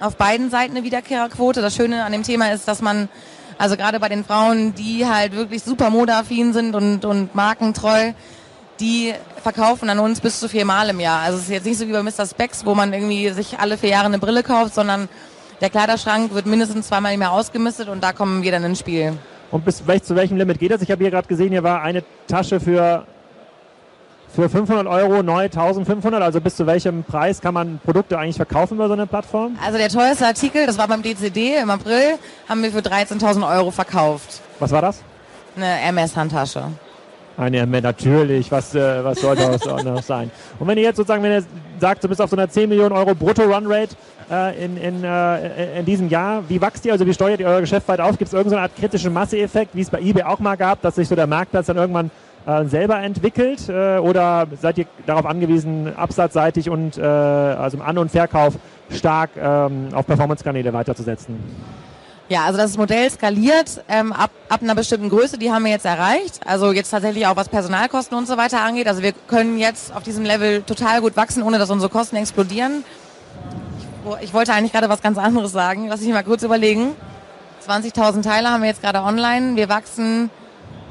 auf 0.00 0.16
beiden 0.16 0.48
Seiten 0.48 0.74
eine 0.74 0.86
Wiederkehrerquote. 0.86 1.60
Das 1.60 1.76
Schöne 1.76 2.02
an 2.02 2.12
dem 2.12 2.22
Thema 2.22 2.50
ist, 2.50 2.66
dass 2.66 2.80
man, 2.80 3.10
also 3.58 3.76
gerade 3.76 4.00
bei 4.00 4.08
den 4.08 4.24
Frauen, 4.24 4.74
die 4.74 5.04
halt 5.04 5.36
wirklich 5.36 5.62
super 5.62 5.90
modeaffin 5.90 6.54
sind 6.54 6.74
und, 6.74 7.04
und 7.04 7.34
markentreu, 7.34 8.14
die 8.80 9.12
verkaufen 9.42 9.90
an 9.90 9.98
uns 9.98 10.22
bis 10.22 10.40
zu 10.40 10.48
viermal 10.48 10.88
im 10.88 10.98
Jahr. 10.98 11.20
Also 11.20 11.36
es 11.36 11.44
ist 11.44 11.50
jetzt 11.50 11.66
nicht 11.66 11.78
so 11.78 11.86
wie 11.86 11.92
bei 11.92 12.02
Mr. 12.02 12.24
Specs, 12.24 12.64
wo 12.64 12.74
man 12.74 12.94
irgendwie 12.94 13.28
sich 13.32 13.58
alle 13.58 13.76
vier 13.76 13.90
Jahre 13.90 14.06
eine 14.06 14.18
Brille 14.18 14.44
kauft, 14.44 14.74
sondern 14.74 15.10
der 15.60 15.68
Kleiderschrank 15.68 16.32
wird 16.32 16.46
mindestens 16.46 16.88
zweimal 16.88 17.12
im 17.12 17.20
Jahr 17.20 17.32
ausgemistet 17.32 17.90
und 17.90 18.02
da 18.02 18.14
kommen 18.14 18.42
wir 18.42 18.52
dann 18.52 18.64
ins 18.64 18.78
Spiel. 18.78 19.12
Und 19.50 19.66
bis 19.66 19.76
zu 19.76 20.16
welchem 20.16 20.38
Limit 20.38 20.58
geht 20.58 20.70
das? 20.70 20.80
Ich 20.80 20.90
habe 20.90 21.04
hier 21.04 21.10
gerade 21.10 21.28
gesehen, 21.28 21.50
hier 21.50 21.62
war 21.62 21.82
eine 21.82 22.02
Tasche 22.26 22.60
für, 22.60 23.06
für 24.34 24.48
500 24.48 24.86
Euro 24.86 25.22
neu 25.22 25.44
1500. 25.44 26.22
Also 26.22 26.40
bis 26.40 26.56
zu 26.56 26.66
welchem 26.66 27.04
Preis 27.04 27.40
kann 27.40 27.54
man 27.54 27.80
Produkte 27.84 28.18
eigentlich 28.18 28.36
verkaufen 28.36 28.74
über 28.74 28.86
so 28.88 28.92
eine 28.92 29.06
Plattform? 29.06 29.56
Also 29.64 29.78
der 29.78 29.88
teuerste 29.88 30.26
Artikel, 30.26 30.66
das 30.66 30.78
war 30.78 30.88
beim 30.88 31.02
DCD 31.02 31.56
im 31.62 31.70
April, 31.70 32.18
haben 32.48 32.62
wir 32.62 32.70
für 32.70 32.80
13.000 32.80 33.56
Euro 33.56 33.70
verkauft. 33.70 34.40
Was 34.58 34.70
war 34.72 34.82
das? 34.82 35.02
Eine 35.56 35.80
MS-Handtasche. 35.80 36.64
Eine 37.36 37.58
MS, 37.58 37.82
natürlich. 37.82 38.50
Was, 38.50 38.74
äh, 38.74 39.04
was 39.04 39.20
soll 39.20 39.36
das 39.36 39.66
auch 39.66 39.82
noch 39.82 40.02
sein? 40.02 40.30
Und 40.58 40.66
wenn 40.68 40.78
ihr 40.78 40.84
jetzt 40.84 40.96
sozusagen, 40.96 41.22
wenn 41.22 41.32
ihr 41.32 41.44
sagt, 41.78 42.02
du 42.02 42.08
bist 42.08 42.20
auf 42.20 42.30
so 42.30 42.36
einer 42.36 42.48
10 42.48 42.68
Millionen 42.68 42.92
Euro 42.92 43.14
Brutto-Run-Rate, 43.14 43.94
äh, 44.30 44.64
in, 44.64 44.76
in, 44.76 45.04
äh, 45.04 45.78
in 45.78 45.84
diesem 45.84 46.08
Jahr. 46.08 46.42
Wie 46.48 46.60
wächst 46.60 46.84
ihr, 46.84 46.92
also 46.92 47.06
wie 47.06 47.14
steuert 47.14 47.40
ihr 47.40 47.46
euer 47.46 47.60
Geschäft 47.60 47.86
weit 47.88 48.00
auf? 48.00 48.18
Gibt 48.18 48.28
es 48.28 48.34
irgendeine 48.34 48.62
Art 48.62 48.76
kritischen 48.76 49.12
Masseeffekt, 49.12 49.74
wie 49.74 49.82
es 49.82 49.90
bei 49.90 50.00
eBay 50.00 50.24
auch 50.24 50.38
mal 50.38 50.56
gab, 50.56 50.82
dass 50.82 50.96
sich 50.96 51.08
so 51.08 51.14
der 51.14 51.26
Marktplatz 51.26 51.66
dann 51.66 51.76
irgendwann 51.76 52.10
selber 52.64 52.98
entwickelt? 53.00 53.68
Äh, 53.68 53.98
oder 53.98 54.46
seid 54.60 54.78
ihr 54.78 54.86
darauf 55.06 55.26
angewiesen, 55.26 55.92
absatzseitig 55.96 56.70
und 56.70 56.96
äh, 56.96 57.02
also 57.02 57.76
im 57.76 57.82
An- 57.82 57.98
und 57.98 58.10
Verkauf 58.10 58.54
stark 58.90 59.30
ähm, 59.36 59.88
auf 59.92 60.06
Performance-Kanäle 60.06 60.72
weiterzusetzen? 60.72 61.38
Ja, 62.28 62.44
also 62.44 62.58
das 62.58 62.76
Modell 62.76 63.08
skaliert 63.10 63.84
ähm, 63.88 64.12
ab, 64.12 64.30
ab 64.48 64.60
einer 64.60 64.74
bestimmten 64.74 65.08
Größe, 65.08 65.38
die 65.38 65.52
haben 65.52 65.64
wir 65.64 65.70
jetzt 65.70 65.86
erreicht. 65.86 66.40
Also 66.44 66.72
jetzt 66.72 66.90
tatsächlich 66.90 67.26
auch 67.26 67.36
was 67.36 67.48
Personalkosten 67.48 68.18
und 68.18 68.26
so 68.26 68.36
weiter 68.36 68.62
angeht. 68.62 68.88
Also 68.88 69.02
wir 69.02 69.12
können 69.28 69.58
jetzt 69.58 69.94
auf 69.94 70.02
diesem 70.02 70.24
Level 70.24 70.62
total 70.62 71.00
gut 71.00 71.16
wachsen, 71.16 71.42
ohne 71.42 71.58
dass 71.58 71.70
unsere 71.70 71.90
Kosten 71.90 72.16
explodieren 72.16 72.84
ich 74.20 74.32
wollte 74.32 74.52
eigentlich 74.52 74.72
gerade 74.72 74.88
was 74.88 75.02
ganz 75.02 75.18
anderes 75.18 75.52
sagen. 75.52 75.88
Lass 75.88 76.00
mich 76.00 76.12
mal 76.12 76.24
kurz 76.24 76.42
überlegen. 76.42 76.94
20.000 77.66 78.22
Teile 78.22 78.50
haben 78.50 78.62
wir 78.62 78.68
jetzt 78.68 78.82
gerade 78.82 79.00
online. 79.00 79.56
Wir 79.56 79.68
wachsen 79.68 80.30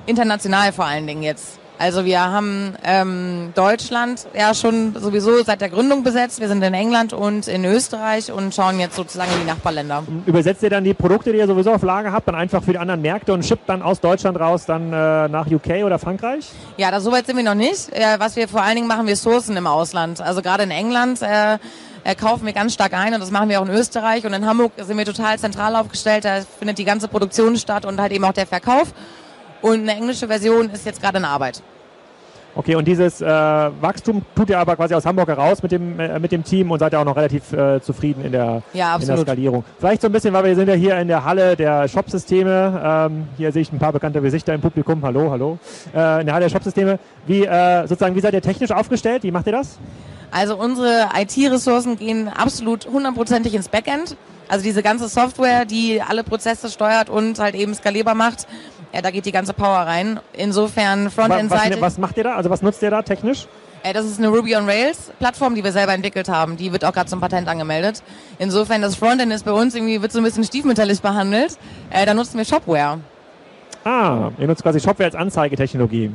international 0.05 0.71
vor 0.73 0.85
allen 0.85 1.07
Dingen 1.07 1.23
jetzt. 1.23 1.59
Also 1.77 2.05
wir 2.05 2.21
haben 2.21 2.73
ähm, 2.83 3.51
Deutschland 3.53 4.27
ja 4.33 4.53
schon 4.53 4.95
sowieso 4.97 5.43
seit 5.43 5.59
der 5.59 5.69
Gründung 5.69 6.03
besetzt. 6.03 6.39
Wir 6.39 6.47
sind 6.47 6.63
in 6.63 6.73
England 6.73 7.11
und 7.11 7.47
in 7.47 7.65
Österreich 7.65 8.31
und 8.31 8.55
schauen 8.55 8.79
jetzt 8.79 8.95
sozusagen 8.95 9.31
in 9.33 9.41
die 9.41 9.45
Nachbarländer. 9.45 10.03
Übersetzt 10.25 10.63
ihr 10.63 10.69
dann 10.69 10.85
die 10.85 10.93
Produkte, 10.93 11.33
die 11.33 11.39
ihr 11.39 11.47
sowieso 11.47 11.73
auf 11.73 11.83
Lager 11.83 12.13
habt, 12.13 12.27
dann 12.27 12.35
einfach 12.35 12.63
für 12.63 12.71
die 12.71 12.77
anderen 12.77 13.01
Märkte 13.01 13.33
und 13.33 13.45
shippt 13.45 13.67
dann 13.67 13.81
aus 13.81 13.99
Deutschland 13.99 14.39
raus 14.39 14.65
dann 14.65 14.93
äh, 14.93 15.27
nach 15.27 15.47
UK 15.47 15.83
oder 15.83 15.99
Frankreich? 15.99 16.49
Ja, 16.77 16.91
da 16.91 17.01
soweit 17.01 17.25
sind 17.25 17.35
wir 17.35 17.43
noch 17.43 17.55
nicht. 17.55 17.91
Äh, 17.91 18.19
was 18.19 18.37
wir 18.37 18.47
vor 18.47 18.61
allen 18.61 18.75
Dingen 18.75 18.87
machen, 18.87 19.05
wir 19.07 19.17
sourcen 19.17 19.57
im 19.57 19.67
Ausland. 19.67 20.21
Also 20.21 20.41
gerade 20.41 20.63
in 20.63 20.71
England 20.71 21.21
äh, 21.21 21.57
äh, 22.05 22.15
kaufen 22.15 22.45
wir 22.45 22.53
ganz 22.53 22.73
stark 22.73 22.93
ein 22.93 23.13
und 23.13 23.19
das 23.19 23.31
machen 23.31 23.49
wir 23.49 23.59
auch 23.59 23.65
in 23.65 23.73
Österreich 23.73 24.25
und 24.25 24.33
in 24.33 24.45
Hamburg 24.45 24.71
sind 24.77 24.97
wir 24.97 25.05
total 25.05 25.37
zentral 25.39 25.75
aufgestellt. 25.75 26.23
Da 26.23 26.41
findet 26.57 26.77
die 26.77 26.85
ganze 26.85 27.09
Produktion 27.09 27.57
statt 27.57 27.83
und 27.83 27.99
halt 27.99 28.13
eben 28.13 28.23
auch 28.23 28.33
der 28.33 28.47
Verkauf. 28.47 28.93
Und 29.65 29.79
eine 29.79 29.93
englische 29.93 30.27
Version 30.27 30.69
ist 30.69 30.85
jetzt 30.85 31.01
gerade 31.01 31.17
in 31.17 31.25
Arbeit. 31.25 31.63
Okay, 32.53 32.75
und 32.75 32.87
dieses 32.87 33.19
äh, 33.19 33.25
Wachstum 33.25 34.21
tut 34.35 34.51
ihr 34.51 34.59
aber 34.59 34.75
quasi 34.75 34.93
aus 34.93 35.07
Hamburg 35.07 35.27
heraus 35.27 35.63
mit 35.63 35.71
dem, 35.71 35.99
äh, 35.99 36.19
mit 36.19 36.31
dem 36.31 36.43
Team 36.43 36.69
und 36.69 36.77
seid 36.77 36.93
ihr 36.93 36.99
auch 36.99 37.05
noch 37.05 37.15
relativ 37.15 37.51
äh, 37.51 37.81
zufrieden 37.81 38.23
in 38.23 38.31
der, 38.31 38.61
ja, 38.73 38.95
in 38.95 39.07
der 39.07 39.17
Skalierung. 39.17 39.63
Vielleicht 39.79 40.03
so 40.03 40.07
ein 40.07 40.11
bisschen, 40.11 40.35
weil 40.35 40.43
wir 40.43 40.55
sind 40.55 40.67
ja 40.67 40.75
hier 40.75 40.99
in 40.99 41.07
der 41.07 41.25
Halle 41.25 41.55
der 41.55 41.87
Shopsysteme. 41.87 43.09
Ähm, 43.09 43.27
hier 43.37 43.51
sehe 43.51 43.63
ich 43.63 43.71
ein 43.71 43.79
paar 43.79 43.91
bekannte 43.91 44.21
Gesichter 44.21 44.53
im 44.53 44.61
Publikum. 44.61 45.01
Hallo, 45.01 45.31
hallo. 45.31 45.57
Äh, 45.95 46.19
in 46.21 46.27
der 46.27 46.35
Halle 46.35 46.45
der 46.45 46.49
Shopsysteme. 46.51 46.99
Wie, 47.25 47.43
äh, 47.43 47.87
sozusagen, 47.87 48.15
wie 48.15 48.21
seid 48.21 48.35
ihr 48.35 48.43
technisch 48.43 48.69
aufgestellt? 48.69 49.23
Wie 49.23 49.31
macht 49.31 49.47
ihr 49.47 49.53
das? 49.53 49.79
Also 50.29 50.57
unsere 50.57 51.09
IT-Ressourcen 51.17 51.97
gehen 51.97 52.27
absolut 52.27 52.85
hundertprozentig 52.85 53.55
ins 53.55 53.67
Backend. 53.67 54.15
Also 54.47 54.63
diese 54.63 54.83
ganze 54.83 55.07
Software, 55.07 55.65
die 55.65 56.01
alle 56.01 56.23
Prozesse 56.23 56.69
steuert 56.69 57.09
und 57.09 57.39
halt 57.39 57.55
eben 57.55 57.73
skalierbar 57.73 58.15
macht, 58.15 58.47
ja, 58.95 59.01
da 59.01 59.11
geht 59.11 59.25
die 59.25 59.33
ganze 59.33 59.53
Power 59.53 59.79
rein. 59.79 60.21
Insofern 60.31 61.11
Frontend-Seite. 61.11 61.71
Was, 61.73 61.81
was, 61.81 61.81
was 61.81 61.97
macht 61.97 62.17
ihr 62.17 62.23
da? 62.23 62.35
Also 62.35 62.49
was 62.49 62.61
nutzt 62.61 62.81
ihr 62.81 62.89
da 62.89 63.01
technisch? 63.01 63.45
Äh, 63.83 63.91
das 63.91 64.05
ist 64.05 64.19
eine 64.19 64.29
Ruby 64.29 64.55
on 64.55 64.65
Rails 64.65 65.11
Plattform, 65.19 65.53
die 65.53 65.65
wir 65.65 65.73
selber 65.73 65.93
entwickelt 65.93 66.29
haben. 66.29 66.55
Die 66.55 66.71
wird 66.71 66.85
auch 66.85 66.93
gerade 66.93 67.09
zum 67.09 67.19
Patent 67.19 67.49
angemeldet. 67.49 68.01
Insofern, 68.39 68.81
das 68.81 68.95
Frontend 68.95 69.33
ist 69.33 69.43
bei 69.43 69.51
uns 69.51 69.75
irgendwie, 69.75 70.01
wird 70.01 70.13
so 70.13 70.19
ein 70.19 70.23
bisschen 70.23 70.45
stiefmütterlich 70.45 71.01
behandelt. 71.01 71.57
Äh, 71.89 72.05
da 72.05 72.13
nutzen 72.13 72.37
wir 72.37 72.45
Shopware. 72.45 72.99
Ah, 73.83 74.31
ihr 74.39 74.47
nutzt 74.47 74.63
quasi 74.63 74.79
Shopware 74.79 75.07
als 75.07 75.15
Anzeigetechnologie. 75.15 76.11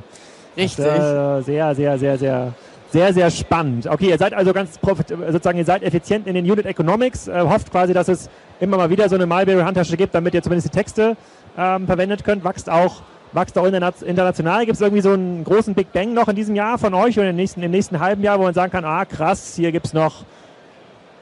Richtig. 0.57 0.85
Das, 0.85 1.43
äh, 1.43 1.45
sehr, 1.45 1.75
sehr, 1.75 1.99
sehr, 1.99 2.19
sehr, 2.19 2.55
sehr, 2.91 3.13
sehr 3.13 3.31
spannend. 3.31 3.87
Okay, 3.87 4.09
ihr 4.09 4.19
seid 4.19 4.33
also 4.33 4.55
ganz 4.55 4.79
sozusagen, 4.83 5.59
ihr 5.59 5.67
seid 5.67 5.83
effizient 5.83 6.27
in 6.27 6.35
den 6.35 6.51
Unit 6.51 6.65
Economics, 6.65 7.29
äh, 7.29 7.41
hofft 7.43 7.71
quasi, 7.71 7.93
dass 7.93 8.09
es 8.09 8.31
immer 8.59 8.79
mal 8.79 8.91
wieder 8.91 9.09
so 9.09 9.15
eine 9.15 9.27
Mulberry 9.27 9.63
Handtasche 9.63 9.97
gibt, 9.97 10.15
damit 10.15 10.35
ihr 10.35 10.43
zumindest 10.43 10.73
die 10.73 10.77
Texte 10.77 11.17
ähm, 11.57 11.87
verwendet 11.87 12.25
könnt. 12.25 12.45
Wächst 12.45 12.71
auch, 12.71 13.03
wächst 13.33 13.59
auch 13.59 13.67
international. 13.67 14.67
Gibt 14.67 14.77
es 14.77 14.81
irgendwie 14.81 15.03
so 15.03 15.13
einen 15.13 15.45
großen 15.45 15.75
Big 15.75 15.93
Bang 15.93 16.15
noch 16.15 16.29
in 16.29 16.37
diesem 16.37 16.55
Jahr 16.55 16.79
von 16.79 16.95
euch 16.95 17.19
oder 17.19 17.31
im 17.31 17.37
nächsten, 17.37 17.63
im 17.63 17.71
nächsten 17.71 18.01
halben 18.01 18.23
Jahr, 18.23 18.39
wo 18.39 18.45
man 18.45 18.55
sagen 18.55 18.73
kann, 18.73 18.85
ah 18.85 19.05
krass, 19.05 19.55
hier 19.57 19.73
gibt 19.73 19.87
es 19.87 19.93
noch 19.93 20.25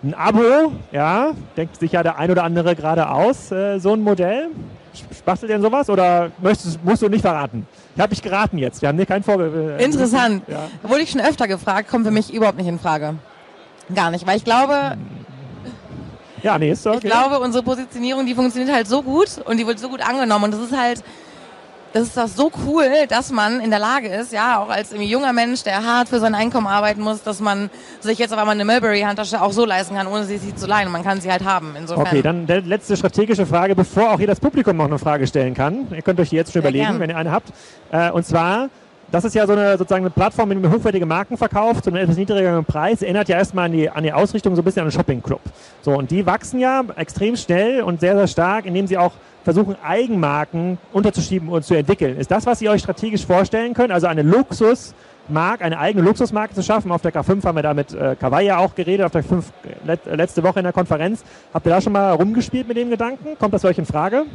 ein 0.03 0.15
Abo, 0.15 0.73
ja, 0.93 1.33
denkt 1.57 1.77
sich 1.77 1.93
ja 1.93 2.03
der 2.03 2.19
ein 2.19 2.31
oder 2.31 2.45
andere 2.45 2.77
gerade 2.77 3.11
aus, 3.11 3.51
äh, 3.51 3.79
so 3.79 3.93
ein 3.93 4.01
Modell. 4.01 4.49
Bastelt 5.25 5.51
ihr 5.51 5.57
denn 5.57 5.63
sowas 5.63 5.91
oder 5.91 6.31
möchtest, 6.41 6.83
musst 6.85 7.03
du 7.03 7.09
nicht 7.09 7.21
verraten? 7.21 7.67
Ich 7.95 8.01
habe 8.01 8.11
dich 8.11 8.23
geraten 8.23 8.59
jetzt. 8.59 8.81
Wir 8.81 8.89
haben 8.89 8.99
dir 8.99 9.07
keinen 9.07 9.23
Vorge 9.23 9.77
äh, 9.79 9.85
Interessant. 9.85 10.43
Ja. 10.49 10.69
Wurde 10.83 11.03
ich 11.03 11.11
schon 11.11 11.21
öfter 11.21 11.47
gefragt, 11.47 11.89
kommt 11.89 12.05
für 12.07 12.11
mich 12.11 12.33
überhaupt 12.33 12.59
nicht 12.59 12.67
in 12.67 12.79
Frage. 12.79 13.15
Gar 13.95 14.11
nicht, 14.11 14.27
weil 14.27 14.37
ich 14.37 14.45
glaube, 14.45 14.97
ja, 16.43 16.59
nee, 16.59 16.71
ist 16.71 16.83
so. 16.83 16.91
Okay. 16.91 17.01
Ich 17.03 17.11
glaube, 17.11 17.39
unsere 17.41 17.63
Positionierung, 17.63 18.27
die 18.27 18.35
funktioniert 18.35 18.75
halt 18.75 18.87
so 18.87 19.03
gut 19.03 19.29
und 19.45 19.57
die 19.59 19.67
wird 19.67 19.79
so 19.79 19.89
gut 19.89 20.01
angenommen 20.01 20.45
und 20.45 20.55
das 20.55 20.61
ist 20.61 20.77
halt, 20.77 21.03
das 21.93 22.09
ist 22.09 22.17
doch 22.17 22.29
so 22.29 22.51
cool, 22.67 23.07
dass 23.09 23.33
man 23.33 23.61
in 23.61 23.71
der 23.71 23.79
Lage 23.79 24.09
ist, 24.09 24.33
ja, 24.33 24.59
auch 24.59 24.69
als 24.69 24.95
junger 24.97 25.33
Mensch, 25.33 25.63
der 25.63 25.83
hart 25.85 26.09
für 26.09 26.21
sein 26.21 26.35
Einkommen 26.35 26.67
arbeiten 26.67 27.01
muss, 27.01 27.23
dass 27.23 27.41
man 27.41 27.71
sich 28.01 28.19
jetzt 28.19 28.33
auf 28.33 28.39
einmal 28.39 28.55
eine 28.55 28.65
Mulberry-Handtasche 28.65 29.41
auch 29.41 29.53
so 29.53 29.65
leisten 29.65 29.95
kann, 29.95 30.07
ohne 30.07 30.25
sie 30.25 30.55
zu 30.55 30.67
leihen. 30.67 30.91
Man 30.93 31.03
kann 31.03 31.21
sie 31.21 31.31
halt 31.31 31.45
haben. 31.45 31.75
Insofern. 31.79 32.07
Okay, 32.07 32.23
dann 32.23 32.47
letzte 32.47 32.97
strategische 32.97 33.47
Frage, 33.47 33.75
bevor 33.75 34.13
auch 34.13 34.19
hier 34.19 34.27
das 34.27 34.41
Publikum 34.41 34.77
noch 34.77 34.85
eine 34.85 34.99
Frage 34.99 35.27
stellen 35.27 35.55
kann. 35.55 35.89
Ihr 35.91 36.03
könnt 36.03 36.21
euch 36.21 36.29
die 36.31 36.37
jetzt 36.37 36.53
schon 36.53 36.63
Sehr 36.63 36.71
überlegen, 36.71 36.85
gern. 36.85 37.01
wenn 37.01 37.11
ihr 37.11 37.17
eine 37.17 37.33
habt. 37.33 37.53
Äh, 37.91 38.11
und 38.11 38.27
zwar, 38.27 38.69
das 39.11 39.25
ist 39.25 39.35
ja 39.35 39.47
so 39.47 39.53
eine 39.53 39.79
sozusagen 39.79 40.05
eine 40.05 40.11
Plattform, 40.11 40.51
mit 40.51 40.63
der 40.63 40.69
man 40.69 40.79
hochwertige 40.79 41.07
Marken 41.07 41.37
verkauft 41.37 41.85
zu 41.85 41.91
einem 41.91 42.03
etwas 42.03 42.17
niedrigeren 42.17 42.65
Preis. 42.65 43.03
Erinnert 43.03 43.29
ja 43.29 43.39
erstmal 43.39 43.67
an 43.67 43.73
die, 43.73 43.89
an 43.89 44.03
die 44.03 44.13
Ausrichtung 44.13 44.55
so 44.55 44.63
ein 44.63 44.65
bisschen 44.65 44.81
an 44.81 44.87
einen 44.87 44.93
Shopping-Club. 44.93 45.41
So, 45.83 45.93
und 45.93 46.11
die 46.11 46.27
wachsen 46.27 46.61
ja 46.61 46.85
extrem 46.97 47.37
schnell 47.37 47.83
und 47.83 48.01
sehr, 48.01 48.17
sehr 48.17 48.27
stark, 48.27 48.67
indem 48.67 48.87
sie 48.87 48.99
auch 48.99 49.13
versuchen, 49.45 49.77
Eigenmarken 49.83 50.77
unterzuschieben 50.93 51.49
und 51.49 51.65
zu 51.65 51.75
entwickeln. 51.75 52.19
Ist 52.19 52.31
das, 52.31 52.45
was 52.45 52.61
ihr 52.61 52.71
euch 52.71 52.83
strategisch 52.83 53.25
vorstellen 53.25 53.73
könnt? 53.73 53.93
Also 53.93 54.07
eine 54.07 54.21
Luxusmarke, 54.21 55.65
eine 55.65 55.79
eigene 55.79 56.05
Luxusmarke 56.05 56.55
zu 56.55 56.63
schaffen. 56.63 56.93
Auf 56.93 57.01
der 57.01 57.15
K5 57.15 57.45
haben 57.45 57.57
wir 57.57 57.63
da 57.63 57.73
mit 57.73 57.95
äh, 57.95 58.15
Kawaii 58.15 58.53
auch 58.53 58.75
geredet, 58.75 59.07
auf 59.07 59.13
der 59.13 59.25
K5 59.25 59.45
let, 59.87 60.01
letzte 60.05 60.43
Woche 60.43 60.61
in 60.61 60.65
der 60.65 60.75
Konferenz. 60.75 61.25
Habt 61.55 61.67
ihr 61.67 61.71
da 61.71 61.81
schon 61.81 61.95
mal 61.95 62.13
rumgespielt 62.13 62.69
mit 62.69 62.77
dem 62.77 62.91
Gedanken? 62.91 63.39
Kommt 63.39 63.55
das 63.55 63.63
für 63.63 63.69
euch 63.69 63.79
in 63.79 63.87
Frage? 63.87 64.27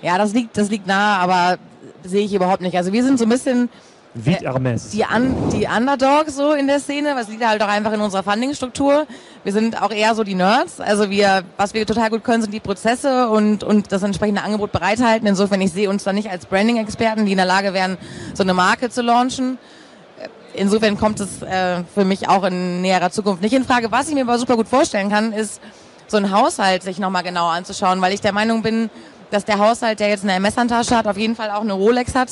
Ja, 0.00 0.16
das 0.16 0.32
liegt, 0.32 0.56
das 0.56 0.70
liegt 0.70 0.86
nahe, 0.86 1.18
aber 1.18 1.58
sehe 2.04 2.24
ich 2.24 2.34
überhaupt 2.34 2.60
nicht. 2.60 2.76
Also 2.76 2.92
wir 2.92 3.02
sind 3.02 3.18
so 3.18 3.24
ein 3.24 3.28
bisschen 3.28 3.68
Vite 4.14 4.44
Hermes. 4.44 4.90
Die, 4.90 5.04
Un 5.04 5.48
die 5.50 5.66
Underdogs 5.66 6.36
so 6.36 6.52
in 6.52 6.66
der 6.66 6.80
Szene, 6.80 7.14
was 7.16 7.28
liegt 7.28 7.46
halt 7.46 7.62
auch 7.62 7.68
einfach 7.68 7.92
in 7.92 8.00
unserer 8.00 8.22
Funding-Struktur. 8.22 9.06
Wir 9.42 9.52
sind 9.52 9.80
auch 9.80 9.90
eher 9.90 10.14
so 10.14 10.22
die 10.22 10.34
Nerds. 10.34 10.80
Also 10.80 11.08
wir, 11.08 11.44
was 11.56 11.72
wir 11.72 11.86
total 11.86 12.10
gut 12.10 12.22
können, 12.22 12.42
sind 12.42 12.52
die 12.52 12.60
Prozesse 12.60 13.28
und, 13.30 13.64
und 13.64 13.90
das 13.90 14.02
entsprechende 14.02 14.42
Angebot 14.42 14.70
bereithalten. 14.70 15.26
Insofern, 15.26 15.60
ich 15.62 15.72
sehe 15.72 15.88
uns 15.88 16.04
da 16.04 16.12
nicht 16.12 16.30
als 16.30 16.44
Branding-Experten, 16.44 17.24
die 17.24 17.32
in 17.32 17.38
der 17.38 17.46
Lage 17.46 17.72
wären, 17.72 17.96
so 18.34 18.42
eine 18.42 18.52
Marke 18.52 18.90
zu 18.90 19.00
launchen. 19.00 19.58
Insofern 20.54 20.98
kommt 20.98 21.18
es 21.18 21.40
äh, 21.40 21.82
für 21.94 22.04
mich 22.04 22.28
auch 22.28 22.44
in 22.44 22.82
näherer 22.82 23.10
Zukunft 23.10 23.42
nicht 23.42 23.54
in 23.54 23.64
Frage. 23.64 23.90
Was 23.90 24.08
ich 24.08 24.14
mir 24.14 24.22
aber 24.22 24.38
super 24.38 24.56
gut 24.56 24.68
vorstellen 24.68 25.08
kann, 25.08 25.32
ist, 25.32 25.60
so 26.06 26.18
ein 26.18 26.30
Haushalt 26.30 26.82
sich 26.82 26.98
nochmal 26.98 27.22
genauer 27.22 27.52
anzuschauen, 27.52 28.02
weil 28.02 28.12
ich 28.12 28.20
der 28.20 28.32
Meinung 28.32 28.60
bin, 28.60 28.90
dass 29.30 29.46
der 29.46 29.58
Haushalt, 29.58 29.98
der 29.98 30.10
jetzt 30.10 30.24
eine 30.24 30.34
MS-Handtasche 30.34 30.94
hat, 30.94 31.06
auf 31.06 31.16
jeden 31.16 31.34
Fall 31.34 31.50
auch 31.50 31.62
eine 31.62 31.72
Rolex 31.72 32.14
hat 32.14 32.28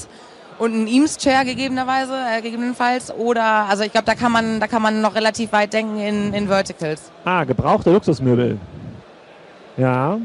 und 0.61 0.75
ein 0.75 0.87
Eames-Chair 0.87 1.45
gegebenerweise, 1.45 2.13
äh, 2.13 2.43
gegebenenfalls. 2.43 3.13
Oder, 3.13 3.67
also 3.69 3.83
ich 3.83 3.93
glaube, 3.93 4.05
da 4.05 4.15
kann 4.15 4.31
man, 4.31 4.61
da 4.61 4.67
kann 4.67 4.83
man 4.83 5.01
noch 5.01 5.15
relativ 5.15 5.53
weit 5.53 5.73
denken 5.73 5.99
in, 5.99 6.35
in 6.35 6.49
Verticals. 6.49 7.11
Ah, 7.25 7.45
gebrauchte 7.45 7.91
Luxusmöbel. 7.91 8.59
Ja. 9.77 10.19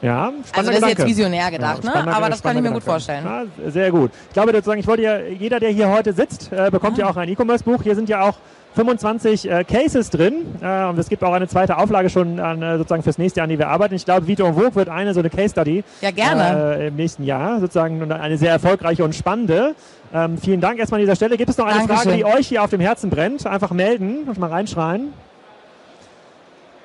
Ja, 0.00 0.32
also 0.52 0.70
das 0.72 0.80
ist 0.80 0.88
jetzt 0.88 1.06
visionär 1.06 1.48
gedacht, 1.52 1.84
ja, 1.84 2.02
ne? 2.02 2.12
aber 2.12 2.28
das 2.28 2.42
kann 2.42 2.56
ich 2.56 2.62
mir 2.62 2.70
Gedanke. 2.70 2.80
gut 2.80 2.82
vorstellen. 2.82 3.24
Ja, 3.24 3.70
sehr 3.70 3.92
gut. 3.92 4.10
Ich 4.26 4.32
glaube, 4.32 4.50
sozusagen, 4.50 4.80
ich 4.80 4.86
wollte 4.88 5.02
ja, 5.04 5.18
jeder, 5.20 5.60
der 5.60 5.70
hier 5.70 5.88
heute 5.88 6.12
sitzt, 6.12 6.50
äh, 6.52 6.70
bekommt 6.72 6.98
ja. 6.98 7.04
ja 7.04 7.12
auch 7.12 7.16
ein 7.16 7.28
E-Commerce-Buch. 7.28 7.84
Hier 7.84 7.94
sind 7.94 8.08
ja 8.08 8.22
auch 8.22 8.36
25 8.74 9.50
äh, 9.50 9.64
Cases 9.64 10.08
drin 10.10 10.34
äh, 10.62 10.84
und 10.84 10.98
es 10.98 11.08
gibt 11.08 11.22
auch 11.22 11.32
eine 11.32 11.48
zweite 11.48 11.76
Auflage 11.76 12.08
schon 12.08 12.40
an, 12.40 12.62
äh, 12.62 12.78
sozusagen 12.78 13.02
fürs 13.02 13.18
nächste 13.18 13.38
Jahr, 13.38 13.44
an 13.44 13.50
die 13.50 13.58
wir 13.58 13.68
arbeiten. 13.68 13.94
Ich 13.94 14.04
glaube, 14.04 14.26
Vito 14.26 14.46
und 14.46 14.54
Vogue 14.54 14.74
wird 14.74 14.88
eine 14.88 15.12
so 15.12 15.20
eine 15.20 15.30
Case 15.30 15.50
Study 15.50 15.84
ja, 16.00 16.10
gerne. 16.10 16.78
Äh, 16.78 16.88
im 16.88 16.96
nächsten 16.96 17.24
Jahr 17.24 17.60
sozusagen 17.60 18.10
eine 18.10 18.38
sehr 18.38 18.50
erfolgreiche 18.50 19.04
und 19.04 19.14
spannende. 19.14 19.74
Ähm, 20.14 20.38
vielen 20.38 20.60
Dank 20.60 20.78
erstmal 20.78 21.00
an 21.00 21.06
dieser 21.06 21.16
Stelle. 21.16 21.36
Gibt 21.36 21.50
es 21.50 21.58
noch 21.58 21.66
eine 21.66 21.86
Dankeschön. 21.86 21.96
Frage, 21.96 22.16
die 22.16 22.24
euch 22.24 22.48
hier 22.48 22.62
auf 22.62 22.70
dem 22.70 22.80
Herzen 22.80 23.10
brennt? 23.10 23.46
Einfach 23.46 23.72
melden 23.72 24.24
und 24.26 24.38
mal 24.38 24.50
reinschreien. 24.50 25.12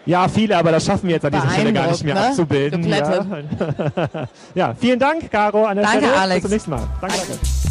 Ja, 0.06 0.29
viele, 0.29 0.58
aber 0.58 0.72
das 0.72 0.86
schaffen 0.86 1.08
wir 1.08 1.15
jetzt 1.15 1.25
an 1.25 1.34
dieser 1.34 1.50
Stelle 1.50 1.74
gar 1.74 1.88
nicht 1.88 2.03
mehr 2.03 2.13
ne? 2.13 2.27
abzubilden. 2.27 2.88
Ja. 2.88 3.25
ja. 4.56 4.74
vielen 4.74 5.00
Dank, 5.00 5.29
Caro, 5.29 5.65
an 5.65 5.75
der 5.75 5.86
danke, 5.86 6.06
Stelle. 6.06 6.22
Alex. 6.22 6.36
Bis 6.36 6.44
zum 6.44 6.51
nächsten 6.51 6.72
Mal. 6.72 6.84
Danke, 7.01 7.17
danke. 7.17 7.34
danke. 7.34 7.66